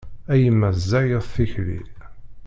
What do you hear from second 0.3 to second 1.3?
A yemma ẓẓayet